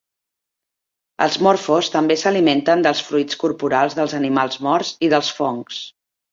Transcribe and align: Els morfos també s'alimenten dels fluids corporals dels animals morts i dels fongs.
Els 1.25 1.37
morfos 1.47 1.91
també 1.97 2.17
s'alimenten 2.23 2.83
dels 2.89 3.05
fluids 3.11 3.39
corporals 3.45 3.99
dels 4.03 4.19
animals 4.23 4.61
morts 4.71 4.99
i 5.09 5.15
dels 5.17 5.33
fongs. 5.43 5.83